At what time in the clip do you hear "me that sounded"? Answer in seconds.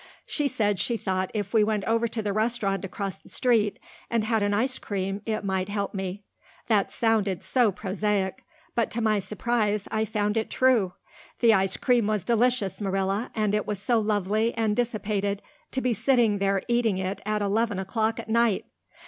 5.93-7.43